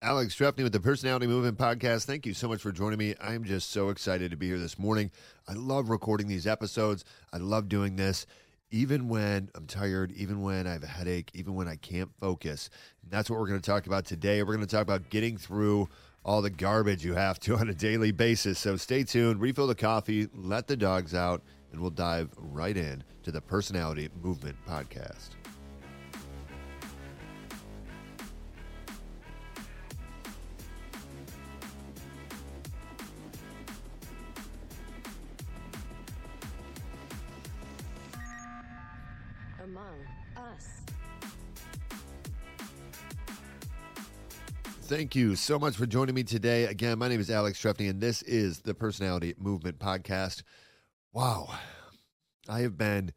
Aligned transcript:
Alex 0.00 0.36
Trefney 0.36 0.62
with 0.62 0.72
the 0.72 0.78
Personality 0.78 1.26
Movement 1.26 1.58
Podcast. 1.58 2.04
Thank 2.04 2.24
you 2.24 2.32
so 2.32 2.46
much 2.46 2.60
for 2.60 2.70
joining 2.70 3.00
me. 3.00 3.16
I'm 3.20 3.42
just 3.42 3.72
so 3.72 3.88
excited 3.88 4.30
to 4.30 4.36
be 4.36 4.46
here 4.46 4.58
this 4.58 4.78
morning. 4.78 5.10
I 5.48 5.54
love 5.54 5.90
recording 5.90 6.28
these 6.28 6.46
episodes. 6.46 7.04
I 7.32 7.38
love 7.38 7.68
doing 7.68 7.96
this, 7.96 8.24
even 8.70 9.08
when 9.08 9.50
I'm 9.56 9.66
tired, 9.66 10.12
even 10.12 10.40
when 10.40 10.68
I 10.68 10.74
have 10.74 10.84
a 10.84 10.86
headache, 10.86 11.32
even 11.34 11.56
when 11.56 11.66
I 11.66 11.74
can't 11.74 12.12
focus. 12.20 12.70
And 13.02 13.10
that's 13.10 13.28
what 13.28 13.40
we're 13.40 13.48
going 13.48 13.60
to 13.60 13.70
talk 13.70 13.88
about 13.88 14.04
today. 14.04 14.40
We're 14.44 14.54
going 14.54 14.66
to 14.66 14.72
talk 14.72 14.82
about 14.82 15.10
getting 15.10 15.36
through 15.36 15.88
all 16.24 16.42
the 16.42 16.50
garbage 16.50 17.04
you 17.04 17.14
have 17.14 17.40
to 17.40 17.56
on 17.58 17.68
a 17.68 17.74
daily 17.74 18.12
basis. 18.12 18.60
So 18.60 18.76
stay 18.76 19.02
tuned, 19.02 19.40
refill 19.40 19.66
the 19.66 19.74
coffee, 19.74 20.28
let 20.32 20.68
the 20.68 20.76
dogs 20.76 21.12
out, 21.12 21.42
and 21.72 21.80
we'll 21.80 21.90
dive 21.90 22.30
right 22.36 22.76
in 22.76 23.02
to 23.24 23.32
the 23.32 23.40
Personality 23.40 24.10
Movement 24.22 24.56
Podcast. 24.64 25.30
Among 39.68 39.82
Us. 40.36 40.80
Thank 44.84 45.14
you 45.14 45.36
so 45.36 45.58
much 45.58 45.76
for 45.76 45.84
joining 45.84 46.14
me 46.14 46.22
today. 46.22 46.64
Again, 46.64 46.98
my 46.98 47.08
name 47.08 47.20
is 47.20 47.30
Alex 47.30 47.60
Trefney, 47.60 47.90
and 47.90 48.00
this 48.00 48.22
is 48.22 48.60
the 48.60 48.72
Personality 48.72 49.34
Movement 49.36 49.78
Podcast. 49.78 50.42
Wow. 51.12 51.50
I 52.48 52.60
have 52.60 52.78
been 52.78 53.12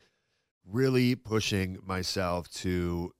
really 0.65 1.15
pushing 1.15 1.77
myself 1.85 2.49
to 2.55 3.13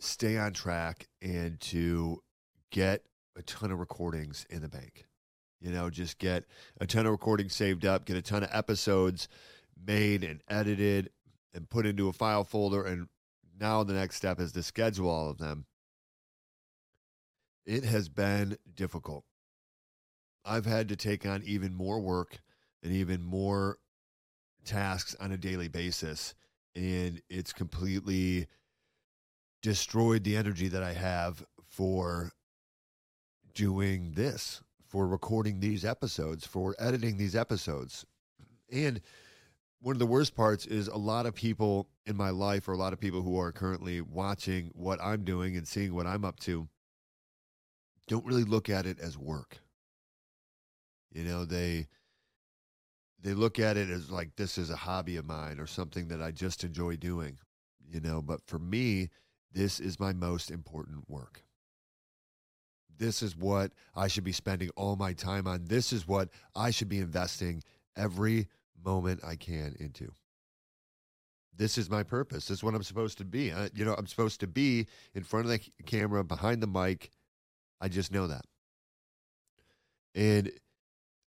stay 0.00 0.38
on 0.38 0.54
track 0.54 1.08
and 1.20 1.60
to 1.60 2.22
get 2.70 3.02
a 3.36 3.42
ton 3.42 3.70
of 3.70 3.78
recordings 3.78 4.46
in 4.48 4.62
the 4.62 4.68
bank. 4.68 5.04
You 5.60 5.72
know, 5.72 5.90
just 5.90 6.18
get 6.18 6.44
a 6.80 6.86
ton 6.86 7.04
of 7.04 7.12
recordings 7.12 7.54
saved 7.54 7.84
up, 7.84 8.06
get 8.06 8.16
a 8.16 8.22
ton 8.22 8.44
of 8.44 8.48
episodes 8.50 9.28
made 9.86 10.24
and 10.24 10.40
edited 10.48 11.10
and 11.54 11.68
put 11.68 11.86
into 11.86 12.08
a 12.08 12.12
file 12.12 12.44
folder. 12.44 12.84
And 12.84 13.08
now 13.60 13.84
the 13.84 13.94
next 13.94 14.16
step 14.16 14.40
is 14.40 14.52
to 14.52 14.62
schedule 14.62 15.08
all 15.08 15.30
of 15.30 15.38
them. 15.38 15.66
It 17.66 17.84
has 17.84 18.08
been 18.08 18.56
difficult. 18.74 19.24
I've 20.44 20.66
had 20.66 20.88
to 20.88 20.96
take 20.96 21.26
on 21.26 21.42
even 21.44 21.74
more 21.74 22.00
work 22.00 22.40
and 22.82 22.92
even 22.92 23.22
more 23.22 23.78
tasks 24.64 25.14
on 25.20 25.32
a 25.32 25.36
daily 25.36 25.68
basis. 25.68 26.34
And 26.74 27.20
it's 27.28 27.52
completely 27.52 28.46
destroyed 29.62 30.24
the 30.24 30.36
energy 30.36 30.68
that 30.68 30.82
I 30.82 30.94
have 30.94 31.44
for 31.68 32.32
doing 33.54 34.12
this, 34.12 34.62
for 34.86 35.06
recording 35.06 35.60
these 35.60 35.84
episodes, 35.84 36.46
for 36.46 36.74
editing 36.78 37.16
these 37.16 37.36
episodes. 37.36 38.06
And 38.72 39.00
one 39.80 39.94
of 39.94 39.98
the 39.98 40.06
worst 40.06 40.34
parts 40.34 40.66
is 40.66 40.88
a 40.88 40.96
lot 40.96 41.26
of 41.26 41.34
people 41.34 41.88
in 42.06 42.16
my 42.16 42.30
life, 42.30 42.68
or 42.68 42.72
a 42.72 42.76
lot 42.76 42.92
of 42.92 43.00
people 43.00 43.22
who 43.22 43.38
are 43.38 43.52
currently 43.52 44.00
watching 44.00 44.70
what 44.74 45.00
I'm 45.02 45.24
doing 45.24 45.56
and 45.56 45.66
seeing 45.66 45.94
what 45.94 46.06
I'm 46.06 46.24
up 46.24 46.38
to, 46.40 46.68
don't 48.06 48.26
really 48.26 48.44
look 48.44 48.68
at 48.68 48.86
it 48.86 48.98
as 49.00 49.16
work. 49.16 49.58
You 51.12 51.24
know, 51.24 51.44
they 51.44 51.88
they 53.22 53.34
look 53.34 53.58
at 53.58 53.76
it 53.76 53.90
as 53.90 54.10
like 54.10 54.36
this 54.36 54.58
is 54.58 54.70
a 54.70 54.76
hobby 54.76 55.16
of 55.16 55.26
mine 55.26 55.58
or 55.58 55.66
something 55.66 56.08
that 56.08 56.22
I 56.22 56.30
just 56.30 56.64
enjoy 56.64 56.96
doing, 56.96 57.38
you 57.86 58.00
know, 58.00 58.22
but 58.22 58.46
for 58.46 58.58
me, 58.58 59.10
this 59.52 59.80
is 59.80 60.00
my 60.00 60.12
most 60.12 60.50
important 60.50 61.08
work. 61.08 61.44
This 62.96 63.22
is 63.22 63.36
what 63.36 63.72
I 63.94 64.08
should 64.08 64.24
be 64.24 64.32
spending 64.32 64.70
all 64.76 64.96
my 64.96 65.12
time 65.12 65.46
on. 65.46 65.64
This 65.64 65.92
is 65.92 66.06
what 66.06 66.28
I 66.54 66.70
should 66.70 66.88
be 66.88 66.98
investing 66.98 67.62
every 67.96 68.48
moment 68.84 69.20
I 69.24 69.36
can 69.36 69.76
into. 69.78 70.12
This 71.56 71.76
is 71.76 71.90
my 71.90 72.02
purpose. 72.02 72.46
This 72.46 72.58
is 72.58 72.64
what 72.64 72.74
I'm 72.74 72.82
supposed 72.82 73.18
to 73.18 73.24
be. 73.24 73.52
I, 73.52 73.70
you 73.74 73.84
know, 73.84 73.94
I'm 73.94 74.06
supposed 74.06 74.40
to 74.40 74.46
be 74.46 74.86
in 75.14 75.24
front 75.24 75.46
of 75.46 75.50
the 75.50 75.60
camera, 75.84 76.24
behind 76.24 76.62
the 76.62 76.66
mic. 76.66 77.10
I 77.80 77.88
just 77.88 78.12
know 78.12 78.26
that. 78.28 78.44
And 80.14 80.50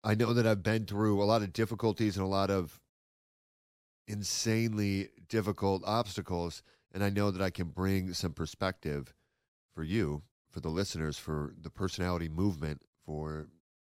I 0.04 0.14
know 0.14 0.32
that 0.32 0.46
I've 0.46 0.62
been 0.62 0.86
through 0.86 1.22
a 1.22 1.24
lot 1.24 1.42
of 1.42 1.52
difficulties 1.52 2.16
and 2.16 2.24
a 2.24 2.28
lot 2.28 2.50
of 2.50 2.80
insanely 4.06 5.08
difficult 5.28 5.82
obstacles. 5.84 6.62
And 6.92 7.04
I 7.04 7.10
know 7.10 7.30
that 7.30 7.42
I 7.42 7.50
can 7.50 7.68
bring 7.68 8.12
some 8.14 8.32
perspective 8.32 9.14
for 9.74 9.82
you, 9.82 10.22
for 10.50 10.60
the 10.60 10.70
listeners, 10.70 11.18
for 11.18 11.54
the 11.60 11.70
personality 11.70 12.28
movement, 12.28 12.82
for 13.04 13.48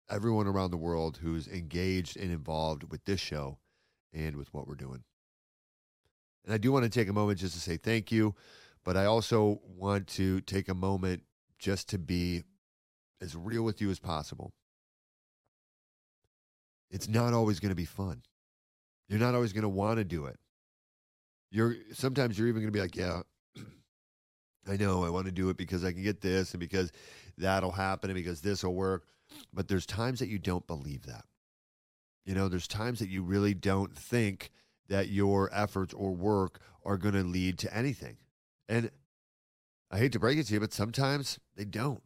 everyone 0.09 0.47
around 0.47 0.71
the 0.71 0.77
world 0.77 1.19
who's 1.21 1.47
engaged 1.47 2.17
and 2.17 2.31
involved 2.31 2.91
with 2.91 3.03
this 3.05 3.19
show 3.19 3.57
and 4.13 4.35
with 4.35 4.53
what 4.53 4.67
we're 4.67 4.75
doing. 4.75 5.03
And 6.45 6.53
I 6.53 6.57
do 6.57 6.71
want 6.71 6.83
to 6.83 6.89
take 6.89 7.07
a 7.07 7.13
moment 7.13 7.39
just 7.39 7.53
to 7.53 7.59
say 7.59 7.77
thank 7.77 8.11
you, 8.11 8.35
but 8.83 8.97
I 8.97 9.05
also 9.05 9.61
want 9.65 10.07
to 10.09 10.41
take 10.41 10.67
a 10.67 10.73
moment 10.73 11.23
just 11.57 11.89
to 11.89 11.97
be 11.97 12.43
as 13.21 13.35
real 13.35 13.63
with 13.63 13.79
you 13.79 13.89
as 13.89 13.99
possible. 13.99 14.53
It's 16.91 17.07
not 17.07 17.33
always 17.33 17.59
going 17.59 17.69
to 17.69 17.75
be 17.75 17.85
fun. 17.85 18.21
You're 19.07 19.19
not 19.19 19.35
always 19.35 19.53
going 19.53 19.63
to 19.63 19.69
want 19.69 19.97
to 19.97 20.03
do 20.03 20.25
it. 20.25 20.37
You're 21.49 21.75
sometimes 21.93 22.37
you're 22.37 22.47
even 22.47 22.61
going 22.61 22.71
to 22.71 22.77
be 22.77 22.81
like, 22.81 22.95
yeah, 22.95 23.21
I 24.67 24.77
know 24.77 25.03
I 25.03 25.09
want 25.09 25.25
to 25.25 25.31
do 25.31 25.49
it 25.49 25.57
because 25.57 25.83
I 25.83 25.91
can 25.91 26.03
get 26.03 26.21
this 26.21 26.51
and 26.51 26.59
because 26.59 26.91
that'll 27.37 27.71
happen 27.71 28.09
and 28.09 28.15
because 28.17 28.41
this 28.41 28.63
will 28.63 28.75
work. 28.75 29.05
But 29.53 29.67
there's 29.67 29.85
times 29.85 30.19
that 30.19 30.29
you 30.29 30.39
don't 30.39 30.67
believe 30.67 31.05
that. 31.05 31.25
You 32.25 32.35
know, 32.35 32.47
there's 32.47 32.67
times 32.67 32.99
that 32.99 33.09
you 33.09 33.23
really 33.23 33.53
don't 33.53 33.95
think 33.97 34.51
that 34.87 35.09
your 35.09 35.49
efforts 35.53 35.93
or 35.93 36.11
work 36.11 36.59
are 36.85 36.97
going 36.97 37.15
to 37.15 37.23
lead 37.23 37.57
to 37.59 37.75
anything. 37.75 38.17
And 38.67 38.91
I 39.91 39.97
hate 39.97 40.11
to 40.13 40.19
break 40.19 40.37
it 40.37 40.47
to 40.47 40.53
you, 40.53 40.59
but 40.59 40.73
sometimes 40.73 41.39
they 41.55 41.65
don't. 41.65 42.01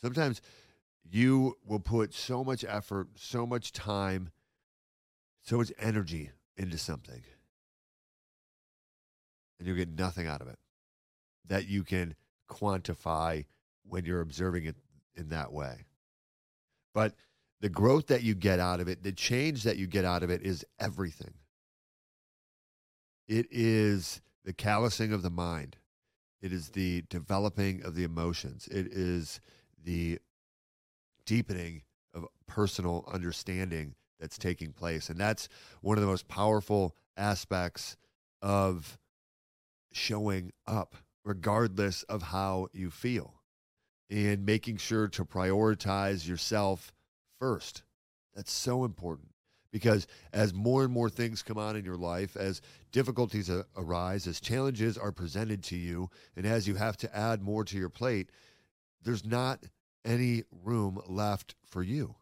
Sometimes 0.00 0.40
you 1.04 1.56
will 1.64 1.80
put 1.80 2.12
so 2.12 2.44
much 2.44 2.64
effort, 2.68 3.08
so 3.16 3.46
much 3.46 3.72
time, 3.72 4.30
so 5.42 5.58
much 5.58 5.72
energy 5.78 6.30
into 6.56 6.78
something, 6.78 7.22
and 9.58 9.66
you'll 9.66 9.76
get 9.76 9.88
nothing 9.88 10.26
out 10.26 10.40
of 10.40 10.48
it 10.48 10.58
that 11.46 11.68
you 11.68 11.84
can 11.84 12.14
quantify 12.50 13.44
when 13.84 14.04
you're 14.04 14.20
observing 14.20 14.64
it 14.64 14.76
in 15.16 15.30
that 15.30 15.52
way. 15.52 15.86
But 16.94 17.14
the 17.60 17.68
growth 17.68 18.06
that 18.08 18.22
you 18.22 18.34
get 18.34 18.60
out 18.60 18.80
of 18.80 18.88
it, 18.88 19.02
the 19.02 19.12
change 19.12 19.62
that 19.64 19.76
you 19.76 19.86
get 19.86 20.04
out 20.04 20.22
of 20.22 20.30
it 20.30 20.42
is 20.42 20.64
everything. 20.78 21.34
It 23.28 23.46
is 23.50 24.20
the 24.44 24.52
callousing 24.52 25.12
of 25.12 25.22
the 25.22 25.30
mind. 25.30 25.76
It 26.40 26.52
is 26.52 26.70
the 26.70 27.02
developing 27.08 27.82
of 27.82 27.94
the 27.94 28.04
emotions. 28.04 28.68
It 28.68 28.88
is 28.92 29.40
the 29.82 30.18
deepening 31.24 31.82
of 32.14 32.26
personal 32.46 33.08
understanding 33.12 33.94
that's 34.20 34.38
taking 34.38 34.72
place. 34.72 35.10
And 35.10 35.18
that's 35.18 35.48
one 35.80 35.98
of 35.98 36.02
the 36.02 36.08
most 36.08 36.28
powerful 36.28 36.94
aspects 37.16 37.96
of 38.42 38.98
showing 39.92 40.52
up, 40.66 40.96
regardless 41.24 42.02
of 42.04 42.22
how 42.22 42.68
you 42.72 42.90
feel, 42.90 43.35
and 44.10 44.46
making 44.46 44.76
sure 44.76 45.08
to 45.08 45.24
prioritize 45.24 46.26
yourself 46.26 46.92
first. 47.38 47.82
That's 48.34 48.52
so 48.52 48.84
important 48.84 49.28
because 49.72 50.06
as 50.32 50.54
more 50.54 50.84
and 50.84 50.92
more 50.92 51.10
things 51.10 51.42
come 51.42 51.58
on 51.58 51.76
in 51.76 51.84
your 51.84 51.96
life, 51.96 52.36
as 52.36 52.62
difficulties 52.92 53.50
arise, 53.76 54.26
as 54.26 54.40
challenges 54.40 54.96
are 54.96 55.12
presented 55.12 55.62
to 55.64 55.76
you, 55.76 56.08
and 56.36 56.46
as 56.46 56.66
you 56.66 56.76
have 56.76 56.96
to 56.98 57.16
add 57.16 57.42
more 57.42 57.64
to 57.64 57.76
your 57.76 57.90
plate, 57.90 58.30
there's 59.02 59.24
not 59.24 59.64
any 60.04 60.44
room 60.50 61.00
left 61.06 61.56
for 61.64 61.82
you, 61.82 62.14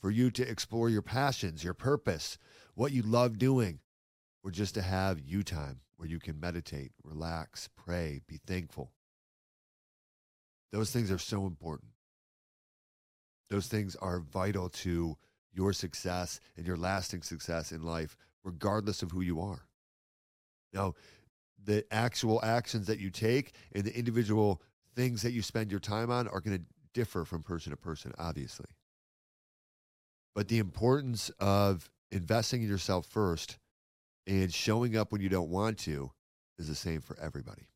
for 0.00 0.10
you 0.10 0.30
to 0.30 0.48
explore 0.48 0.90
your 0.90 1.02
passions, 1.02 1.64
your 1.64 1.74
purpose, 1.74 2.36
what 2.74 2.92
you 2.92 3.02
love 3.02 3.38
doing, 3.38 3.80
or 4.44 4.50
just 4.50 4.74
to 4.74 4.82
have 4.82 5.20
you 5.20 5.42
time 5.42 5.80
where 5.96 6.08
you 6.08 6.18
can 6.18 6.38
meditate, 6.38 6.92
relax, 7.02 7.68
pray, 7.74 8.20
be 8.26 8.38
thankful. 8.46 8.92
Those 10.72 10.90
things 10.90 11.10
are 11.10 11.18
so 11.18 11.46
important. 11.46 11.90
Those 13.50 13.66
things 13.66 13.96
are 13.96 14.20
vital 14.20 14.68
to 14.68 15.16
your 15.52 15.72
success 15.72 16.40
and 16.56 16.66
your 16.66 16.76
lasting 16.76 17.22
success 17.22 17.72
in 17.72 17.82
life, 17.82 18.16
regardless 18.44 19.02
of 19.02 19.10
who 19.10 19.22
you 19.22 19.40
are. 19.40 19.66
Now, 20.72 20.94
the 21.64 21.84
actual 21.90 22.40
actions 22.44 22.86
that 22.86 22.98
you 22.98 23.10
take 23.10 23.52
and 23.72 23.84
the 23.84 23.96
individual 23.96 24.62
things 24.94 25.22
that 25.22 25.32
you 25.32 25.42
spend 25.42 25.70
your 25.70 25.80
time 25.80 26.10
on 26.10 26.28
are 26.28 26.40
going 26.40 26.58
to 26.58 26.64
differ 26.92 27.24
from 27.24 27.42
person 27.42 27.70
to 27.70 27.76
person, 27.76 28.12
obviously. 28.18 28.66
But 30.34 30.48
the 30.48 30.58
importance 30.58 31.30
of 31.40 31.90
investing 32.12 32.62
in 32.62 32.68
yourself 32.68 33.06
first 33.06 33.58
and 34.26 34.52
showing 34.52 34.96
up 34.96 35.10
when 35.10 35.20
you 35.20 35.28
don't 35.28 35.50
want 35.50 35.78
to 35.78 36.12
is 36.58 36.68
the 36.68 36.74
same 36.74 37.00
for 37.00 37.18
everybody. 37.18 37.68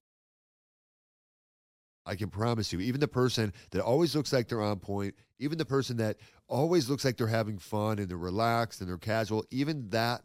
I 2.05 2.17
can 2.17 2.31
promise 2.31 2.73
you, 2.73 2.81
even 2.81 3.01
the 3.01 3.09
person 3.09 3.53
that 3.71 3.81
always 3.81 4.17
looks 4.17 4.33
like 4.33 4.49
they're 4.49 4.63
on 4.63 4.81
point, 4.81 5.15
even 5.39 5.57
the 5.57 5.65
person 5.65 5.97
that 5.99 6.17
always 6.49 6.91
looks 6.91 7.05
like 7.05 7.17
they're 7.17 7.27
having 7.29 7.59
fun 7.59 7.99
and 7.99 8.09
they're 8.09 8.17
relaxed 8.17 8.81
and 8.81 8.91
they're 8.91 8.99
casual, 8.99 9.45
even 9.51 9.89
that 9.91 10.23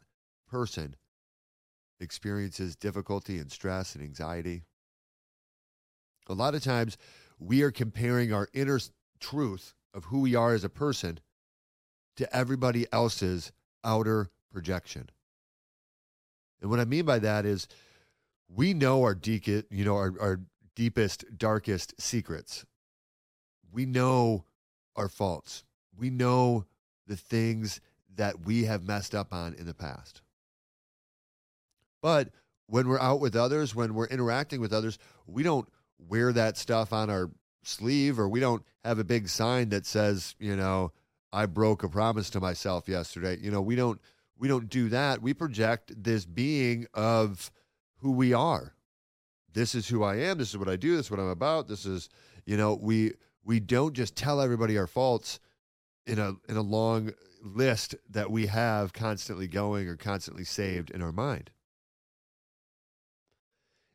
person 0.49 0.95
experiences 1.99 2.75
difficulty 2.75 3.37
and 3.37 3.51
stress 3.51 3.95
and 3.95 4.03
anxiety. 4.03 4.63
A 6.29 6.33
lot 6.33 6.55
of 6.55 6.63
times 6.63 6.97
we 7.39 7.61
are 7.61 7.71
comparing 7.71 8.33
our 8.33 8.47
inner 8.53 8.79
truth 9.19 9.73
of 9.93 10.05
who 10.05 10.21
we 10.21 10.35
are 10.35 10.53
as 10.53 10.63
a 10.63 10.69
person 10.69 11.19
to 12.15 12.35
everybody 12.35 12.85
else's 12.91 13.51
outer 13.83 14.29
projection. 14.51 15.09
And 16.61 16.69
what 16.69 16.79
I 16.79 16.85
mean 16.85 17.05
by 17.05 17.19
that 17.19 17.45
is 17.45 17.67
we 18.49 18.73
know 18.73 19.03
our 19.03 19.13
deep, 19.13 19.47
you 19.47 19.63
know, 19.85 19.95
our, 19.95 20.13
our 20.19 20.39
deepest, 20.77 21.25
darkest 21.35 21.99
secrets. 21.99 22.63
We 23.71 23.87
know 23.87 24.45
our 24.95 25.09
faults. 25.09 25.63
We 25.97 26.11
know 26.11 26.65
the 27.07 27.15
things 27.15 27.81
that 28.15 28.45
we 28.45 28.65
have 28.65 28.87
messed 28.87 29.15
up 29.15 29.33
on 29.33 29.55
in 29.55 29.65
the 29.65 29.73
past. 29.73 30.21
But 31.99 32.29
when 32.67 32.87
we're 32.87 32.99
out 32.99 33.19
with 33.19 33.35
others, 33.35 33.73
when 33.73 33.95
we're 33.95 34.05
interacting 34.05 34.61
with 34.61 34.71
others, 34.71 34.99
we 35.25 35.41
don't 35.41 35.67
wear 35.97 36.31
that 36.33 36.57
stuff 36.57 36.93
on 36.93 37.09
our 37.09 37.31
sleeve 37.63 38.19
or 38.19 38.29
we 38.29 38.39
don't 38.39 38.63
have 38.83 38.99
a 38.99 39.03
big 39.03 39.29
sign 39.29 39.69
that 39.69 39.87
says, 39.87 40.35
you 40.37 40.55
know, 40.55 40.91
I 41.33 41.47
broke 41.47 41.81
a 41.81 41.89
promise 41.89 42.29
to 42.29 42.39
myself 42.39 42.87
yesterday. 42.87 43.39
You 43.41 43.49
know, 43.49 43.61
we 43.61 43.75
don't 43.75 43.99
we 44.37 44.47
don't 44.47 44.69
do 44.69 44.89
that. 44.89 45.23
We 45.23 45.33
project 45.33 45.91
this 46.03 46.23
being 46.23 46.85
of 46.93 47.51
who 47.97 48.11
we 48.11 48.31
are. 48.31 48.76
This 49.53 49.75
is 49.75 49.87
who 49.87 50.03
I 50.03 50.15
am. 50.17 50.37
This 50.37 50.49
is 50.49 50.57
what 50.57 50.69
I 50.69 50.75
do. 50.75 50.95
This 50.95 51.07
is 51.07 51.11
what 51.11 51.19
I'm 51.19 51.29
about. 51.29 51.67
This 51.67 51.85
is, 51.85 52.09
you 52.45 52.57
know, 52.57 52.77
we 52.81 53.13
we 53.43 53.59
don't 53.59 53.93
just 53.93 54.15
tell 54.15 54.41
everybody 54.41 54.77
our 54.77 54.87
faults 54.87 55.39
in 56.05 56.19
a 56.19 56.33
in 56.49 56.57
a 56.57 56.61
long 56.61 57.13
list 57.43 57.95
that 58.09 58.31
we 58.31 58.47
have 58.47 58.93
constantly 58.93 59.47
going 59.47 59.87
or 59.87 59.95
constantly 59.95 60.43
saved 60.43 60.89
in 60.89 61.01
our 61.01 61.11
mind. 61.11 61.51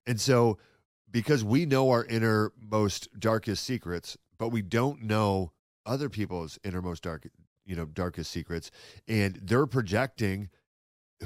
And 0.06 0.20
so 0.20 0.58
because 1.10 1.44
we 1.44 1.66
know 1.66 1.90
our 1.90 2.04
innermost 2.04 3.08
darkest 3.18 3.64
secrets, 3.64 4.16
but 4.38 4.48
we 4.48 4.62
don't 4.62 5.02
know 5.02 5.52
other 5.84 6.08
people's 6.08 6.58
innermost 6.64 7.02
dark 7.02 7.28
you 7.64 7.76
know 7.76 7.84
darkest 7.84 8.30
secrets 8.30 8.70
and 9.06 9.38
they're 9.42 9.66
projecting 9.66 10.48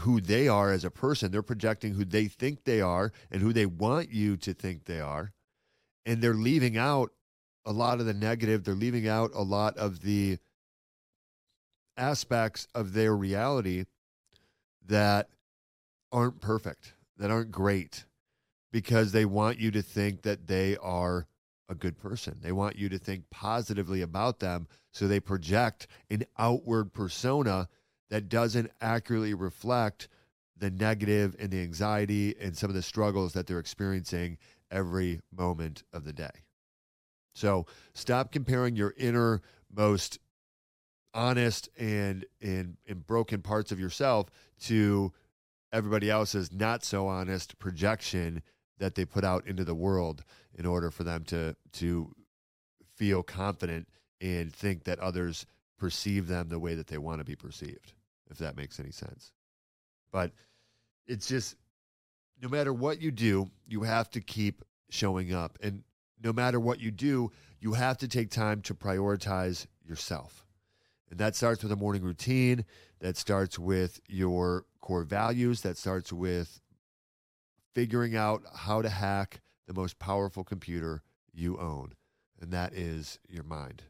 who 0.01 0.21
they 0.21 0.49
are 0.49 0.73
as 0.73 0.85
a 0.85 0.91
person 0.91 1.31
they're 1.31 1.43
projecting 1.43 1.95
who 1.95 2.05
they 2.05 2.27
think 2.27 2.65
they 2.65 2.81
are 2.81 3.13
and 3.31 3.43
who 3.43 3.53
they 3.53 3.67
want 3.67 4.11
you 4.11 4.37
to 4.37 4.53
think 4.53 4.85
they 4.85 5.01
are 5.01 5.33
and 6.05 6.23
they're 6.23 6.35
leaving 6.35 6.77
out 6.77 7.11
a 7.65 7.73
lot 7.73 8.01
of 8.01 8.07
the 8.07 8.15
negative 8.15 8.65
they're 8.65 8.75
leaving 8.75 9.09
out 9.09 9.31
a 9.35 9.43
lot 9.43 9.77
of 9.77 10.03
the 10.03 10.39
aspects 11.97 12.69
of 12.75 12.93
their 12.93 13.17
reality 13.17 13.85
that 14.87 15.29
aren't 16.13 16.41
perfect 16.41 16.95
that 17.17 17.31
aren't 17.31 17.51
great 17.51 18.05
because 18.73 19.13
they 19.13 19.25
want 19.25 19.59
you 19.59 19.71
to 19.71 19.83
think 19.83 20.23
that 20.23 20.47
they 20.47 20.77
are 20.77 21.27
a 21.69 21.75
good 21.75 21.99
person. 21.99 22.39
They 22.43 22.53
want 22.53 22.77
you 22.77 22.89
to 22.91 22.99
think 22.99 23.29
positively 23.31 24.03
about 24.03 24.41
them. 24.41 24.69
So 24.93 25.09
they 25.09 25.21
project 25.21 25.87
an 26.11 26.25
outward 26.39 26.93
persona 26.93 27.69
that 28.11 28.29
doesn't 28.29 28.71
accurately 28.81 29.35
reflect 29.35 30.09
the 30.57 30.71
negative 30.71 31.37
and 31.39 31.51
the 31.51 31.61
anxiety 31.61 32.35
and 32.41 32.57
some 32.57 32.71
of 32.71 32.75
the 32.77 32.83
struggles 32.83 33.33
that 33.35 33.47
they're 33.47 33.59
experiencing 33.59 34.39
every 34.71 35.21
moment 35.37 35.83
of 35.93 36.05
the 36.05 36.13
day. 36.13 36.31
So 37.35 37.67
stop 37.95 38.33
comparing 38.33 38.77
your 38.77 38.95
inner 38.97 39.43
most 39.71 40.19
honest 41.13 41.69
and, 41.79 42.25
and, 42.41 42.77
and 42.89 43.07
broken 43.07 43.43
parts 43.43 43.73
of 43.73 43.81
yourself 43.81 44.29
to 44.61 45.13
everybody 45.73 46.09
else's 46.09 46.53
not 46.53 46.85
so 46.85 47.07
honest 47.07 47.59
projection 47.59 48.43
that 48.79 48.95
they 48.95 49.05
put 49.05 49.25
out 49.25 49.47
into 49.47 49.65
the 49.65 49.75
world 49.75 50.23
in 50.55 50.67
order 50.67 50.91
for 50.91 51.05
them 51.05 51.25
to 51.25 51.57
to 51.73 52.13
feel 52.95 53.23
confident 53.23 53.89
and 54.21 54.55
think 54.55 54.85
that 54.85 54.99
others 54.99 55.47
perceive 55.79 56.27
them 56.27 56.49
the 56.49 56.59
way 56.59 56.75
that 56.75 56.87
they 56.87 56.99
want 56.99 57.19
to 57.19 57.25
be 57.25 57.37
perceived 57.37 57.93
if 58.31 58.39
that 58.39 58.57
makes 58.57 58.81
any 58.81 58.91
sense. 58.91 59.33
But 60.11 60.33
it's 61.07 61.29
just 61.29 61.57
no 62.43 62.49
matter 62.49 62.73
what 62.73 63.01
you 63.01 63.11
do 63.11 63.51
you 63.67 63.83
have 63.83 64.11
to 64.11 64.21
keep 64.21 64.65
showing 64.91 65.33
up. 65.33 65.59
And 65.63 65.83
no 66.23 66.33
matter 66.33 66.59
what 66.59 66.81
you 66.81 66.91
do 66.91 67.31
you 67.61 67.73
have 67.73 67.99
to 67.99 68.09
take 68.09 68.31
time 68.31 68.61
to 68.63 68.75
prioritize 68.75 69.67
yourself. 69.85 70.45
And 71.11 71.19
that 71.19 71.37
starts 71.37 71.63
with 71.63 71.73
a 71.73 71.77
morning 71.77 72.03
routine 72.03 72.65
that 73.01 73.17
starts 73.17 73.59
with 73.59 74.01
your 74.09 74.65
core 74.81 75.05
values 75.05 75.63
that 75.63 75.77
starts 75.77 76.13
with 76.13 76.61
figuring 77.75 78.17
out 78.17 78.43
how 78.55 78.81
to 78.81 78.89
hack 78.89 79.41
the 79.67 79.75
most 79.75 79.99
powerful 79.99 80.45
computer 80.45 81.03
you 81.33 81.59
own, 81.59 81.93
and 82.41 82.53
that 82.53 82.73
is 82.73 83.19
your 83.29 83.45
mind. 83.45 83.83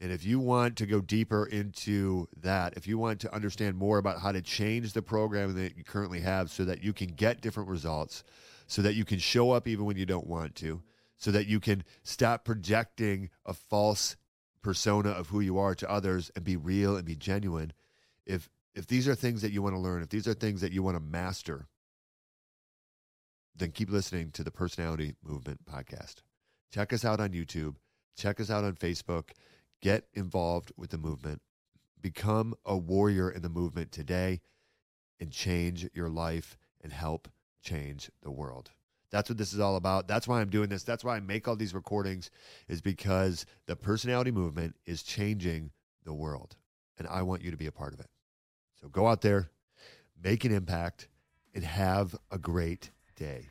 And 0.00 0.12
if 0.12 0.24
you 0.24 0.38
want 0.38 0.76
to 0.76 0.86
go 0.86 1.00
deeper 1.00 1.46
into 1.46 2.28
that, 2.42 2.74
if 2.76 2.86
you 2.86 2.98
want 2.98 3.20
to 3.20 3.34
understand 3.34 3.76
more 3.76 3.98
about 3.98 4.20
how 4.20 4.32
to 4.32 4.42
change 4.42 4.92
the 4.92 5.02
program 5.02 5.54
that 5.54 5.76
you 5.76 5.84
currently 5.84 6.20
have 6.20 6.50
so 6.50 6.64
that 6.66 6.84
you 6.84 6.92
can 6.92 7.08
get 7.08 7.40
different 7.40 7.70
results, 7.70 8.22
so 8.66 8.82
that 8.82 8.94
you 8.94 9.04
can 9.04 9.18
show 9.18 9.52
up 9.52 9.66
even 9.66 9.86
when 9.86 9.96
you 9.96 10.04
don't 10.04 10.26
want 10.26 10.54
to, 10.56 10.82
so 11.16 11.30
that 11.30 11.46
you 11.46 11.60
can 11.60 11.82
stop 12.02 12.44
projecting 12.44 13.30
a 13.46 13.54
false 13.54 14.16
persona 14.62 15.10
of 15.10 15.28
who 15.28 15.40
you 15.40 15.58
are 15.58 15.74
to 15.74 15.90
others 15.90 16.30
and 16.36 16.44
be 16.44 16.56
real 16.56 16.96
and 16.96 17.06
be 17.06 17.16
genuine, 17.16 17.72
if 18.26 18.50
if 18.74 18.86
these 18.86 19.08
are 19.08 19.14
things 19.14 19.40
that 19.40 19.52
you 19.52 19.62
want 19.62 19.74
to 19.74 19.80
learn, 19.80 20.02
if 20.02 20.10
these 20.10 20.28
are 20.28 20.34
things 20.34 20.60
that 20.60 20.72
you 20.72 20.82
want 20.82 20.96
to 20.96 21.02
master, 21.02 21.66
then 23.54 23.70
keep 23.70 23.90
listening 23.90 24.30
to 24.32 24.44
the 24.44 24.50
Personality 24.50 25.14
Movement 25.24 25.64
podcast. 25.64 26.16
Check 26.70 26.92
us 26.92 27.02
out 27.02 27.18
on 27.18 27.30
YouTube. 27.30 27.76
Check 28.18 28.38
us 28.38 28.50
out 28.50 28.64
on 28.64 28.74
Facebook. 28.74 29.30
Get 29.82 30.06
involved 30.14 30.72
with 30.76 30.90
the 30.90 30.98
movement. 30.98 31.42
Become 32.00 32.54
a 32.64 32.76
warrior 32.76 33.30
in 33.30 33.42
the 33.42 33.48
movement 33.48 33.92
today 33.92 34.40
and 35.20 35.30
change 35.30 35.88
your 35.92 36.08
life 36.08 36.56
and 36.82 36.92
help 36.92 37.28
change 37.62 38.10
the 38.22 38.30
world. 38.30 38.70
That's 39.10 39.30
what 39.30 39.38
this 39.38 39.52
is 39.52 39.60
all 39.60 39.76
about. 39.76 40.08
That's 40.08 40.26
why 40.26 40.40
I'm 40.40 40.50
doing 40.50 40.68
this. 40.68 40.82
That's 40.82 41.04
why 41.04 41.16
I 41.16 41.20
make 41.20 41.46
all 41.46 41.56
these 41.56 41.74
recordings, 41.74 42.30
is 42.68 42.80
because 42.80 43.46
the 43.66 43.76
personality 43.76 44.30
movement 44.30 44.76
is 44.84 45.02
changing 45.02 45.70
the 46.04 46.12
world. 46.12 46.56
And 46.98 47.06
I 47.08 47.22
want 47.22 47.42
you 47.42 47.50
to 47.50 47.56
be 47.56 47.66
a 47.66 47.72
part 47.72 47.94
of 47.94 48.00
it. 48.00 48.08
So 48.80 48.88
go 48.88 49.06
out 49.06 49.22
there, 49.22 49.50
make 50.22 50.44
an 50.44 50.52
impact, 50.52 51.08
and 51.54 51.64
have 51.64 52.16
a 52.30 52.38
great 52.38 52.90
day. 53.14 53.48